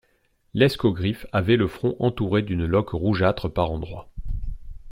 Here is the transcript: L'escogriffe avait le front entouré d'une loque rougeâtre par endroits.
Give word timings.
L'escogriffe 0.55 1.27
avait 1.31 1.57
le 1.57 1.67
front 1.67 1.95
entouré 1.99 2.41
d'une 2.41 2.65
loque 2.65 2.89
rougeâtre 2.89 3.49
par 3.53 3.69
endroits. 3.69 4.09